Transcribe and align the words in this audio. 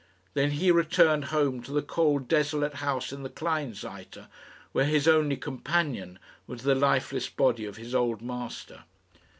Then 0.33 0.49
he 0.49 0.71
returned 0.71 1.25
home 1.25 1.61
to 1.61 1.71
the 1.71 1.83
cold 1.83 2.27
desolate 2.27 2.73
house 2.81 3.13
in 3.13 3.21
the 3.21 3.29
Kleinseite, 3.29 4.25
where 4.71 4.85
his 4.85 5.07
only 5.07 5.37
companion 5.37 6.17
was 6.47 6.63
the 6.63 6.73
lifeless 6.73 7.29
body 7.29 7.65
of 7.65 7.77
his 7.77 7.93
old 7.93 8.19
master. 8.23 8.85